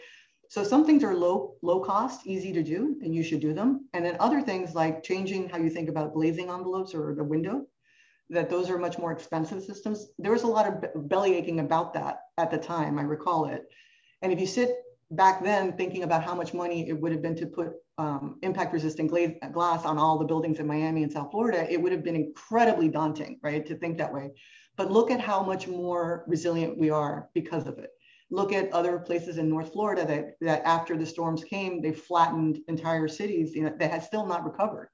So 0.48 0.62
some 0.62 0.86
things 0.86 1.02
are 1.02 1.14
low, 1.14 1.56
low 1.60 1.80
cost, 1.80 2.24
easy 2.24 2.52
to 2.52 2.62
do, 2.62 2.96
and 3.02 3.12
you 3.12 3.24
should 3.24 3.40
do 3.40 3.52
them. 3.52 3.88
And 3.94 4.04
then 4.04 4.16
other 4.20 4.40
things 4.40 4.76
like 4.76 5.02
changing 5.02 5.48
how 5.48 5.58
you 5.58 5.70
think 5.70 5.88
about 5.88 6.14
glazing 6.14 6.50
envelopes 6.50 6.94
or 6.94 7.16
the 7.16 7.24
window, 7.24 7.66
that 8.30 8.50
those 8.50 8.70
are 8.70 8.78
much 8.78 8.98
more 8.98 9.12
expensive 9.12 9.62
systems. 9.62 10.08
There 10.18 10.32
was 10.32 10.42
a 10.42 10.48
lot 10.48 10.66
of 10.66 11.08
belly 11.08 11.34
aching 11.34 11.60
about 11.60 11.94
that 11.94 12.20
at 12.36 12.50
the 12.50 12.58
time, 12.58 12.98
I 12.98 13.02
recall 13.02 13.46
it. 13.46 13.62
And 14.22 14.32
if 14.32 14.40
you 14.40 14.46
sit 14.46 14.70
back 15.10 15.42
then 15.42 15.72
thinking 15.72 16.02
about 16.02 16.22
how 16.22 16.34
much 16.34 16.52
money 16.52 16.88
it 16.88 16.92
would 16.92 17.12
have 17.12 17.22
been 17.22 17.36
to 17.36 17.46
put 17.46 17.72
um, 17.96 18.38
impact 18.42 18.72
resistant 18.72 19.10
glass 19.10 19.84
on 19.84 19.98
all 19.98 20.18
the 20.18 20.24
buildings 20.24 20.60
in 20.60 20.66
Miami 20.66 21.02
and 21.02 21.12
South 21.12 21.30
Florida, 21.30 21.70
it 21.72 21.80
would 21.80 21.92
have 21.92 22.04
been 22.04 22.14
incredibly 22.14 22.88
daunting, 22.88 23.38
right, 23.42 23.64
to 23.66 23.74
think 23.76 23.98
that 23.98 24.12
way. 24.12 24.30
But 24.76 24.92
look 24.92 25.10
at 25.10 25.20
how 25.20 25.42
much 25.42 25.66
more 25.66 26.24
resilient 26.28 26.78
we 26.78 26.90
are 26.90 27.30
because 27.34 27.66
of 27.66 27.78
it. 27.78 27.90
Look 28.30 28.52
at 28.52 28.72
other 28.72 28.98
places 28.98 29.38
in 29.38 29.48
North 29.48 29.72
Florida 29.72 30.06
that, 30.06 30.34
that 30.42 30.62
after 30.64 30.96
the 30.96 31.06
storms 31.06 31.42
came, 31.42 31.80
they 31.80 31.92
flattened 31.92 32.60
entire 32.68 33.08
cities 33.08 33.54
you 33.54 33.62
know, 33.62 33.74
that 33.78 33.90
had 33.90 34.04
still 34.04 34.26
not 34.26 34.44
recovered. 34.44 34.90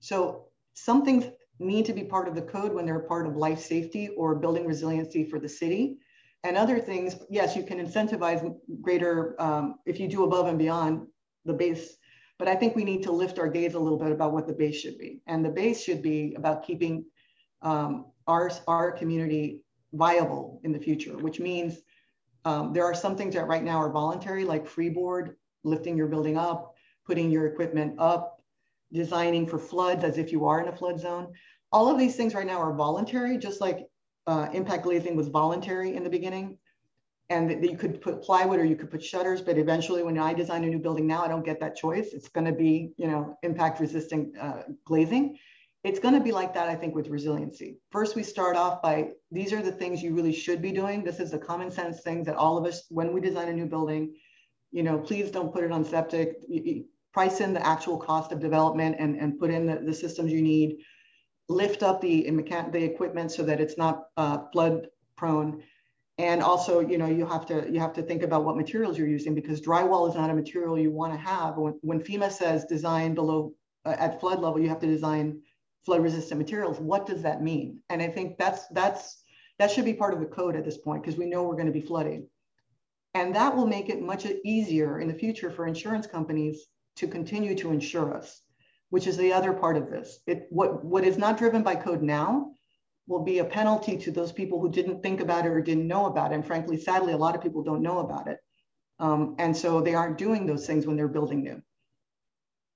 So 0.00 0.48
something's 0.74 1.26
need 1.58 1.84
to 1.86 1.92
be 1.92 2.04
part 2.04 2.28
of 2.28 2.34
the 2.34 2.42
code 2.42 2.72
when 2.72 2.86
they're 2.86 3.00
part 3.00 3.26
of 3.26 3.36
life 3.36 3.60
safety 3.60 4.08
or 4.16 4.34
building 4.34 4.66
resiliency 4.66 5.24
for 5.24 5.38
the 5.38 5.48
city. 5.48 5.98
And 6.44 6.56
other 6.56 6.80
things, 6.80 7.16
yes, 7.30 7.54
you 7.54 7.62
can 7.62 7.84
incentivize 7.84 8.54
greater 8.80 9.40
um, 9.40 9.76
if 9.86 10.00
you 10.00 10.08
do 10.08 10.24
above 10.24 10.48
and 10.48 10.58
beyond 10.58 11.06
the 11.44 11.52
base. 11.52 11.96
But 12.38 12.48
I 12.48 12.56
think 12.56 12.74
we 12.74 12.84
need 12.84 13.04
to 13.04 13.12
lift 13.12 13.38
our 13.38 13.48
gaze 13.48 13.74
a 13.74 13.78
little 13.78 13.98
bit 13.98 14.10
about 14.10 14.32
what 14.32 14.48
the 14.48 14.52
base 14.52 14.80
should 14.80 14.98
be. 14.98 15.20
And 15.28 15.44
the 15.44 15.50
base 15.50 15.82
should 15.82 16.02
be 16.02 16.34
about 16.36 16.66
keeping 16.66 17.04
um, 17.62 18.06
our, 18.26 18.50
our 18.66 18.90
community 18.90 19.62
viable 19.92 20.60
in 20.64 20.72
the 20.72 20.78
future, 20.80 21.16
which 21.16 21.38
means 21.38 21.78
um, 22.44 22.72
there 22.72 22.84
are 22.84 22.94
some 22.94 23.16
things 23.16 23.34
that 23.34 23.46
right 23.46 23.62
now 23.62 23.76
are 23.76 23.90
voluntary, 23.90 24.44
like 24.44 24.66
freeboard, 24.66 25.36
lifting 25.62 25.96
your 25.96 26.08
building 26.08 26.36
up, 26.36 26.74
putting 27.06 27.30
your 27.30 27.46
equipment 27.46 27.94
up, 27.98 28.31
designing 28.92 29.46
for 29.46 29.58
floods 29.58 30.04
as 30.04 30.18
if 30.18 30.32
you 30.32 30.46
are 30.46 30.60
in 30.60 30.68
a 30.68 30.76
flood 30.76 31.00
zone. 31.00 31.32
All 31.70 31.88
of 31.88 31.98
these 31.98 32.16
things 32.16 32.34
right 32.34 32.46
now 32.46 32.58
are 32.58 32.74
voluntary, 32.74 33.38
just 33.38 33.60
like 33.60 33.86
uh, 34.26 34.48
impact 34.52 34.84
glazing 34.84 35.16
was 35.16 35.28
voluntary 35.28 35.96
in 35.96 36.04
the 36.04 36.10
beginning. 36.10 36.58
And 37.30 37.48
that 37.48 37.62
you 37.62 37.78
could 37.78 38.02
put 38.02 38.22
plywood 38.22 38.60
or 38.60 38.64
you 38.64 38.76
could 38.76 38.90
put 38.90 39.02
shutters, 39.02 39.40
but 39.40 39.56
eventually 39.56 40.02
when 40.02 40.18
I 40.18 40.34
design 40.34 40.64
a 40.64 40.66
new 40.66 40.78
building 40.78 41.06
now, 41.06 41.24
I 41.24 41.28
don't 41.28 41.44
get 41.44 41.60
that 41.60 41.74
choice. 41.74 42.12
It's 42.12 42.28
gonna 42.28 42.52
be, 42.52 42.92
you 42.98 43.06
know, 43.06 43.38
impact 43.42 43.80
resistant 43.80 44.36
uh, 44.38 44.64
glazing. 44.84 45.38
It's 45.82 45.98
gonna 45.98 46.20
be 46.20 46.30
like 46.30 46.52
that, 46.52 46.68
I 46.68 46.74
think, 46.74 46.94
with 46.94 47.08
resiliency. 47.08 47.78
First, 47.90 48.16
we 48.16 48.22
start 48.22 48.56
off 48.56 48.82
by, 48.82 49.12
these 49.30 49.52
are 49.54 49.62
the 49.62 49.72
things 49.72 50.02
you 50.02 50.14
really 50.14 50.32
should 50.32 50.60
be 50.60 50.72
doing. 50.72 51.04
This 51.04 51.20
is 51.20 51.30
the 51.30 51.38
common 51.38 51.70
sense 51.70 52.02
things 52.02 52.26
that 52.26 52.36
all 52.36 52.58
of 52.58 52.66
us, 52.66 52.84
when 52.90 53.14
we 53.14 53.20
design 53.20 53.48
a 53.48 53.52
new 53.54 53.66
building, 53.66 54.14
you 54.70 54.82
know, 54.82 54.98
please 54.98 55.30
don't 55.30 55.52
put 55.54 55.64
it 55.64 55.72
on 55.72 55.84
septic. 55.84 56.36
Price 57.12 57.40
in 57.40 57.52
the 57.52 57.66
actual 57.66 57.98
cost 57.98 58.32
of 58.32 58.40
development 58.40 58.96
and, 58.98 59.16
and 59.16 59.38
put 59.38 59.50
in 59.50 59.66
the, 59.66 59.76
the 59.76 59.94
systems 59.94 60.32
you 60.32 60.42
need. 60.42 60.78
Lift 61.48 61.82
up 61.82 62.00
the, 62.00 62.22
the 62.30 62.82
equipment 62.82 63.30
so 63.32 63.42
that 63.42 63.60
it's 63.60 63.76
not 63.76 64.04
uh, 64.16 64.38
flood 64.52 64.86
prone. 65.16 65.62
And 66.18 66.42
also, 66.42 66.80
you 66.80 66.98
know, 66.98 67.06
you 67.06 67.26
have 67.26 67.46
to 67.46 67.68
you 67.70 67.80
have 67.80 67.94
to 67.94 68.02
think 68.02 68.22
about 68.22 68.44
what 68.44 68.56
materials 68.56 68.96
you're 68.98 69.08
using 69.08 69.34
because 69.34 69.60
drywall 69.60 70.08
is 70.08 70.14
not 70.14 70.30
a 70.30 70.34
material 70.34 70.78
you 70.78 70.90
want 70.90 71.12
to 71.12 71.18
have. 71.18 71.56
When, 71.56 71.78
when 71.80 72.00
FEMA 72.00 72.30
says 72.30 72.64
design 72.64 73.14
below 73.14 73.54
uh, 73.84 73.96
at 73.98 74.20
flood 74.20 74.40
level, 74.40 74.60
you 74.60 74.68
have 74.68 74.80
to 74.80 74.86
design 74.86 75.40
flood 75.84 76.02
resistant 76.02 76.38
materials. 76.38 76.78
What 76.78 77.06
does 77.06 77.22
that 77.22 77.42
mean? 77.42 77.80
And 77.88 78.00
I 78.00 78.08
think 78.08 78.38
that's 78.38 78.68
that's 78.68 79.22
that 79.58 79.70
should 79.70 79.84
be 79.84 79.94
part 79.94 80.14
of 80.14 80.20
the 80.20 80.26
code 80.26 80.54
at 80.54 80.64
this 80.64 80.78
point 80.78 81.02
because 81.02 81.18
we 81.18 81.26
know 81.26 81.42
we're 81.44 81.54
going 81.54 81.66
to 81.66 81.72
be 81.72 81.80
flooding. 81.80 82.28
And 83.14 83.34
that 83.34 83.54
will 83.54 83.66
make 83.66 83.88
it 83.88 84.00
much 84.00 84.26
easier 84.44 85.00
in 85.00 85.08
the 85.08 85.14
future 85.14 85.50
for 85.50 85.66
insurance 85.66 86.06
companies 86.06 86.68
to 86.96 87.06
continue 87.06 87.54
to 87.56 87.70
insure 87.70 88.14
us, 88.14 88.42
which 88.90 89.06
is 89.06 89.16
the 89.16 89.32
other 89.32 89.52
part 89.52 89.76
of 89.76 89.90
this. 89.90 90.20
It, 90.26 90.46
what, 90.50 90.84
what 90.84 91.04
is 91.04 91.18
not 91.18 91.38
driven 91.38 91.62
by 91.62 91.74
code 91.76 92.02
now 92.02 92.52
will 93.08 93.24
be 93.24 93.38
a 93.38 93.44
penalty 93.44 93.96
to 93.98 94.10
those 94.10 94.32
people 94.32 94.60
who 94.60 94.70
didn't 94.70 95.02
think 95.02 95.20
about 95.20 95.44
it 95.44 95.50
or 95.50 95.60
didn't 95.60 95.86
know 95.86 96.06
about 96.06 96.32
it. 96.32 96.36
And 96.36 96.46
frankly, 96.46 96.76
sadly, 96.76 97.12
a 97.12 97.16
lot 97.16 97.34
of 97.34 97.42
people 97.42 97.62
don't 97.62 97.82
know 97.82 97.98
about 97.98 98.28
it. 98.28 98.38
Um, 98.98 99.34
and 99.38 99.56
so 99.56 99.80
they 99.80 99.94
aren't 99.94 100.18
doing 100.18 100.46
those 100.46 100.66
things 100.66 100.86
when 100.86 100.96
they're 100.96 101.08
building 101.08 101.42
new. 101.42 101.60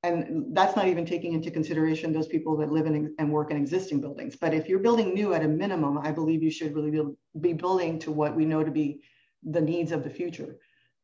And 0.03 0.55
that's 0.55 0.77
not 0.77 0.89
even 0.89 1.05
taking 1.05 1.33
into 1.33 1.51
consideration 1.51 2.13
those 2.13 2.29
people 2.29 2.57
that 2.59 2.71
live 2.71 2.87
in 2.87 3.15
and 3.19 3.33
work 3.33 3.51
in 3.51 3.57
existing 3.57 4.01
buildings. 4.01 4.37
But 4.37 4.55
if 4.55 4.69
you're 4.69 4.79
building 4.79 5.15
new 5.15 5.35
at 5.35 5.45
a 5.45 5.49
minimum, 5.49 5.99
I 5.99 6.13
believe 6.13 6.43
you 6.43 6.51
should 6.51 6.75
really 6.75 6.93
be 7.41 7.53
building 7.53 7.99
to 8.01 8.13
what 8.13 8.37
we 8.37 8.45
know 8.45 8.63
to 8.63 8.71
be 8.71 9.01
the 9.43 9.61
needs 9.61 9.93
of 9.93 10.05
the 10.05 10.11
future 10.11 10.59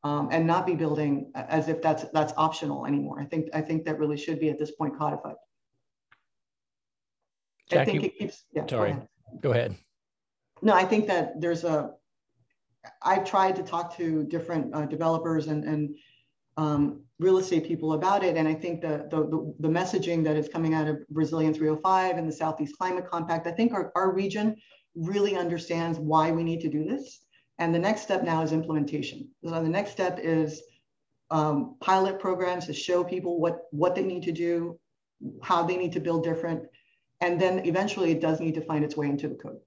um, 0.05 0.29
and 0.33 0.47
not 0.47 0.67
be 0.67 0.75
building 0.75 1.31
as 1.35 1.69
if 1.69 1.81
that's 1.81 2.05
that's 2.13 2.33
optional 2.37 2.87
anymore. 2.87 3.21
I 3.21 3.25
think 3.25 3.49
I 3.55 3.61
think 3.61 3.85
that 3.85 3.99
really 3.99 4.17
should 4.17 4.41
be 4.41 4.49
at 4.51 4.59
this 4.59 4.73
point 4.73 4.99
codified. 4.99 5.37
Jackie, 7.71 7.81
I 7.81 7.85
think 7.85 8.05
it 8.05 8.19
keeps. 8.19 8.45
Yeah, 8.53 8.67
sorry, 8.69 8.91
go 8.91 8.97
ahead. 8.97 9.09
go 9.41 9.51
ahead. 9.53 9.77
No, 10.61 10.75
I 10.75 10.85
think 10.85 11.07
that 11.07 11.41
there's 11.41 11.65
a. 11.65 11.93
I've 13.01 13.25
tried 13.25 13.55
to 13.57 13.63
talk 13.63 13.97
to 13.97 14.25
different 14.25 14.75
uh, 14.75 14.87
developers 14.87 15.47
and 15.47 15.65
and 15.65 15.95
um, 16.57 17.05
real 17.21 17.39
estate 17.39 17.65
people 17.65 17.93
about 17.93 18.25
it, 18.25 18.37
and 18.37 18.49
I 18.49 18.55
think 18.55 18.81
the, 18.81 19.07
the, 19.09 19.29
the 19.29 19.55
the 19.61 19.69
messaging 19.69 20.25
that 20.25 20.37
is 20.37 20.49
coming 20.49 20.75
out 20.75 20.89
of 20.89 20.99
Resilience 21.13 21.59
305 21.59 22.17
and 22.17 22.29
the 22.29 22.33
Southeast 22.33 22.77
Climate 22.77 23.07
Compact, 23.09 23.47
I 23.47 23.53
think 23.53 23.73
our, 23.73 23.93
our 23.95 24.13
region 24.13 24.57
really 24.97 25.37
understands 25.37 25.99
why 25.99 26.33
we 26.33 26.43
need 26.43 26.61
to 26.61 26.69
do 26.69 26.85
this 26.85 27.21
and 27.63 27.73
the 27.73 27.79
next 27.79 28.03
step 28.03 28.25
now 28.25 28.43
is 28.43 28.51
implementation. 28.51 29.29
So 29.45 29.51
the 29.51 29.69
next 29.69 29.93
step 29.93 30.19
is 30.21 30.63
um, 31.31 31.77
pilot 31.81 32.19
programs 32.19 32.67
to 32.67 32.73
show 32.73 33.05
people 33.05 33.39
what, 33.41 33.69
what 33.71 33.95
they 33.95 34.03
need 34.03 34.25
to 34.25 34.33
do, 34.33 34.81
how 35.45 35.63
they 35.63 35.77
need 35.77 35.93
to 35.93 36.01
build 36.01 36.25
different, 36.25 36.65
and 37.21 37.41
then 37.41 37.65
eventually 37.65 38.11
it 38.11 38.21
does 38.21 38.41
need 38.41 38.57
to 38.57 38.63
find 38.63 38.85
its 38.85 38.97
way 38.97 39.07
into 39.07 39.29
the 39.29 39.37
code. 39.37 39.61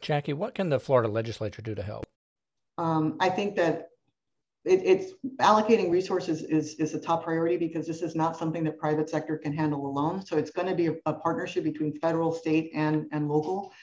Jackie, 0.00 0.32
what 0.32 0.54
can 0.54 0.70
the 0.70 0.80
Florida 0.80 1.10
legislature 1.10 1.60
do 1.60 1.74
to 1.74 1.82
help? 1.82 2.06
Um, 2.78 3.18
I 3.20 3.28
think 3.28 3.54
that 3.56 3.88
it, 4.64 4.80
it's 4.82 5.12
allocating 5.42 5.90
resources 5.90 6.40
is, 6.42 6.76
is 6.76 6.94
a 6.94 7.00
top 7.00 7.22
priority 7.22 7.58
because 7.58 7.86
this 7.86 8.00
is 8.00 8.16
not 8.16 8.34
something 8.34 8.64
that 8.64 8.78
private 8.78 9.10
sector 9.10 9.36
can 9.36 9.52
handle 9.52 9.86
alone. 9.86 10.24
So 10.24 10.38
it's 10.38 10.50
going 10.50 10.68
to 10.68 10.74
be 10.74 10.86
a, 10.86 10.94
a 11.04 11.12
partnership 11.12 11.64
between 11.64 12.00
federal, 12.00 12.32
state, 12.32 12.70
and, 12.74 13.04
and 13.12 13.28
local. 13.28 13.74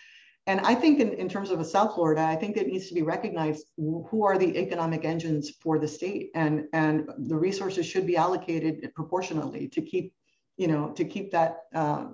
And 0.47 0.61
I 0.61 0.75
think 0.75 1.01
in, 1.01 1.11
in 1.13 1.27
terms 1.27 1.51
of 1.51 1.59
a 1.59 1.65
South 1.65 1.93
Florida, 1.93 2.21
I 2.21 2.37
think 2.37 2.55
it 2.55 2.67
needs 2.67 2.87
to 2.87 2.93
be 2.93 3.01
recognized 3.01 3.67
who 3.75 4.23
are 4.23 4.37
the 4.37 4.57
economic 4.57 5.03
engines 5.03 5.51
for 5.61 5.77
the 5.77 5.87
state 5.87 6.31
and, 6.35 6.63
and 6.71 7.09
the 7.17 7.35
resources 7.35 7.85
should 7.85 8.07
be 8.07 8.15
allocated 8.15 8.89
proportionately 8.95 9.67
to 9.67 9.81
keep, 9.81 10.13
you 10.55 10.67
know, 10.67 10.91
to 10.91 11.03
keep 11.03 11.31
that, 11.31 11.63
uh, 11.75 12.05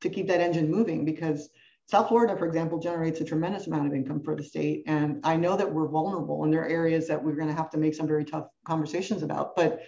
to 0.00 0.08
keep 0.08 0.28
that 0.28 0.40
engine 0.40 0.70
moving 0.70 1.04
because 1.04 1.50
South 1.86 2.06
Florida, 2.06 2.36
for 2.36 2.46
example, 2.46 2.78
generates 2.78 3.20
a 3.20 3.24
tremendous 3.24 3.66
amount 3.66 3.88
of 3.88 3.92
income 3.92 4.22
for 4.22 4.36
the 4.36 4.44
state. 4.44 4.84
And 4.86 5.20
I 5.24 5.36
know 5.36 5.56
that 5.56 5.70
we're 5.70 5.88
vulnerable 5.88 6.44
and 6.44 6.52
there 6.52 6.62
are 6.62 6.68
areas 6.68 7.08
that 7.08 7.22
we're 7.22 7.34
going 7.34 7.48
to 7.48 7.54
have 7.54 7.70
to 7.70 7.78
make 7.78 7.96
some 7.96 8.06
very 8.06 8.24
tough 8.24 8.46
conversations 8.64 9.24
about. 9.24 9.56
But 9.56 9.82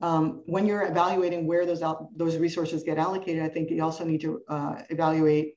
um, 0.00 0.42
when 0.46 0.66
you're 0.66 0.86
evaluating 0.86 1.46
where 1.46 1.66
those, 1.66 1.82
out, 1.82 2.08
those 2.16 2.38
resources 2.38 2.82
get 2.82 2.96
allocated, 2.96 3.42
I 3.42 3.48
think 3.50 3.70
you 3.70 3.84
also 3.84 4.04
need 4.04 4.22
to 4.22 4.40
uh, 4.48 4.82
evaluate 4.88 5.56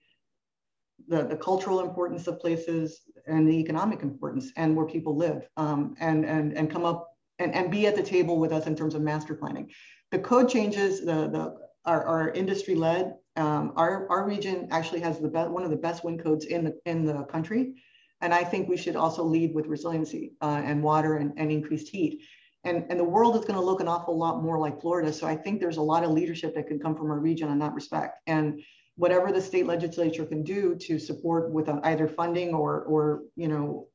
the, 1.07 1.23
the 1.23 1.37
cultural 1.37 1.79
importance 1.79 2.27
of 2.27 2.39
places 2.39 3.01
and 3.27 3.47
the 3.47 3.59
economic 3.59 4.01
importance 4.01 4.51
and 4.55 4.75
where 4.75 4.85
people 4.85 5.15
live 5.15 5.47
um, 5.57 5.95
and, 5.99 6.25
and, 6.25 6.53
and 6.57 6.71
come 6.71 6.85
up 6.85 7.09
and, 7.39 7.53
and 7.53 7.69
be 7.71 7.87
at 7.87 7.95
the 7.95 8.03
table 8.03 8.39
with 8.39 8.51
us 8.51 8.67
in 8.67 8.75
terms 8.75 8.95
of 8.95 9.01
master 9.01 9.35
planning. 9.35 9.69
The 10.11 10.19
code 10.19 10.49
changes, 10.49 11.01
the, 11.01 11.29
the, 11.29 11.55
are, 11.85 12.03
are 12.05 12.29
industry 12.31 12.75
led. 12.75 13.15
Um, 13.35 13.73
our, 13.75 14.09
our 14.09 14.27
region 14.27 14.67
actually 14.71 15.01
has 15.01 15.19
the 15.19 15.27
best, 15.27 15.49
one 15.49 15.63
of 15.63 15.69
the 15.69 15.77
best 15.77 16.03
wind 16.03 16.23
codes 16.23 16.45
in 16.45 16.63
the, 16.65 16.79
in 16.85 17.05
the 17.05 17.23
country. 17.23 17.75
And 18.21 18.33
I 18.33 18.43
think 18.43 18.67
we 18.67 18.77
should 18.77 18.95
also 18.95 19.23
lead 19.23 19.53
with 19.53 19.67
resiliency 19.67 20.33
uh, 20.41 20.61
and 20.65 20.81
water 20.81 21.17
and, 21.17 21.33
and 21.37 21.51
increased 21.51 21.89
heat. 21.89 22.23
And, 22.63 22.85
and 22.89 22.99
the 22.99 23.03
world 23.03 23.35
is 23.35 23.41
going 23.41 23.59
to 23.59 23.65
look 23.65 23.79
an 23.79 23.87
awful 23.87 24.17
lot 24.17 24.41
more 24.41 24.57
like 24.59 24.81
Florida. 24.81 25.13
So 25.13 25.27
I 25.27 25.35
think 25.35 25.59
there's 25.59 25.77
a 25.77 25.81
lot 25.81 26.03
of 26.03 26.09
leadership 26.11 26.55
that 26.55 26.67
can 26.67 26.79
come 26.79 26.95
from 26.95 27.11
our 27.11 27.19
region 27.19 27.49
in 27.49 27.59
that 27.59 27.73
respect. 27.73 28.17
And 28.25 28.61
whatever 28.97 29.31
the 29.31 29.41
state 29.41 29.65
legislature 29.65 30.25
can 30.25 30.43
do 30.43 30.75
to 30.75 30.99
support 30.99 31.51
with 31.51 31.69
either 31.83 32.07
funding 32.07 32.53
or, 32.53 32.81
or 32.83 33.21
you 33.35 33.47
know, 33.47 33.87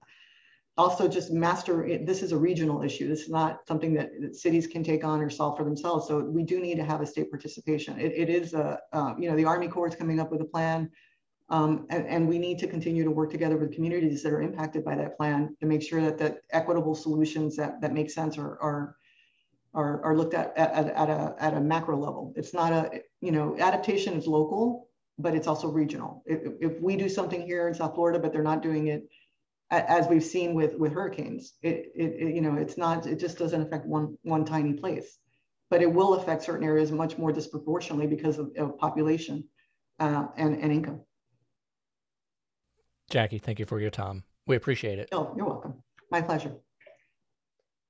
also 0.79 1.07
just 1.07 1.33
master. 1.33 1.99
This 2.03 2.23
is 2.23 2.33
a 2.33 2.37
regional 2.37 2.83
issue. 2.83 3.09
This 3.09 3.23
is 3.23 3.29
not 3.29 3.67
something 3.69 3.93
that, 3.95 4.11
that, 4.21 4.37
cities 4.37 4.67
can 4.67 4.83
take 4.83 5.05
on 5.05 5.21
or 5.21 5.29
solve 5.29 5.59
for 5.59 5.65
themselves. 5.65 6.09
So 6.09 6.21
we 6.21 6.45
do 6.45 6.61
need 6.61 6.77
to 6.77 6.85
have 6.85 7.01
a 7.01 7.07
state 7.07 7.31
participation. 7.31 8.01
it, 8.01 8.13
it 8.13 8.31
is 8.31 8.55
a, 8.55 8.79
uh, 8.93 9.15
you 9.19 9.29
know, 9.29 9.37
the 9.37 9.45
Army 9.45 9.69
Corps 9.69 9.89
is 9.89 9.97
coming 9.97 10.19
up 10.19 10.31
with 10.31 10.41
a 10.41 10.47
plan. 10.47 10.91
Um, 11.49 11.87
and, 11.91 12.07
and, 12.07 12.27
we 12.27 12.39
need 12.39 12.59
to 12.61 12.67
continue 12.67 13.05
to 13.05 13.11
work 13.11 13.31
together 13.31 13.59
with 13.59 13.75
communities 13.75 14.23
that 14.23 14.33
are 14.33 14.41
impacted 14.41 14.87
by 14.87 14.95
that 14.95 15.19
plan 15.19 15.55
to 15.61 15.67
make 15.67 15.83
sure 15.83 16.01
that 16.01 16.17
the 16.17 16.39
equitable 16.51 16.95
solutions 16.95 17.57
that, 17.57 17.79
that 17.83 17.93
make 17.93 18.11
sense 18.11 18.39
are, 18.39 18.59
are, 18.63 18.97
are, 19.75 20.03
are 20.03 20.17
looked 20.17 20.33
at, 20.33 20.57
at, 20.57 20.87
at, 20.87 21.11
a, 21.11 21.35
at 21.39 21.53
a 21.53 21.61
macro 21.61 21.99
level. 21.99 22.33
It's 22.37 22.55
not 22.55 22.73
a, 22.73 23.03
you 23.21 23.33
know, 23.33 23.55
adaptation 23.59 24.15
is 24.15 24.27
local, 24.27 24.89
but 25.23 25.35
it's 25.35 25.47
also 25.47 25.69
regional. 25.69 26.23
If, 26.27 26.41
if 26.61 26.81
we 26.81 26.97
do 26.97 27.09
something 27.09 27.47
here 27.47 27.69
in 27.69 27.75
South 27.75 27.95
Florida, 27.95 28.19
but 28.19 28.33
they're 28.33 28.43
not 28.43 28.63
doing 28.63 28.89
it, 28.89 29.05
as 29.71 30.07
we've 30.07 30.25
seen 30.25 30.53
with 30.53 30.75
with 30.77 30.93
hurricanes, 30.93 31.55
it, 31.63 31.93
it, 31.95 32.13
it, 32.19 32.35
you 32.35 32.43
know 32.43 32.57
it's 32.57 32.77
not 32.77 33.07
it 33.07 33.19
just 33.19 33.39
doesn't 33.39 33.63
affect 33.63 33.87
one 33.87 34.19
one 34.23 34.45
tiny 34.45 34.75
place, 34.75 35.19
but 35.71 35.81
it 35.81 35.91
will 35.91 36.15
affect 36.15 36.43
certain 36.43 36.67
areas 36.67 36.93
much 36.93 37.17
more 37.17 37.33
disproportionately 37.33 38.07
because 38.07 38.39
of, 38.39 38.51
of 38.59 38.77
population 38.77 39.45
uh, 39.99 40.27
and 40.37 40.61
and 40.61 40.73
income. 40.73 41.01
Jackie, 43.11 43.39
thank 43.39 43.59
you 43.59 43.65
for 43.65 43.81
your 43.81 43.91
time. 43.91 44.25
We 44.47 44.57
appreciate 44.57 44.99
it. 44.99 45.09
Oh, 45.13 45.33
you're 45.37 45.47
welcome. 45.47 45.83
My 46.11 46.21
pleasure. 46.21 46.53